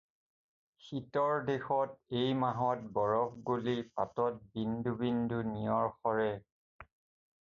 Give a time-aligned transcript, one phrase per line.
[0.85, 6.33] শীতৰ দেশত এই মাহত বৰফ গলি পাতত বিন্দু বিন্দু নিয়ৰ সৰে।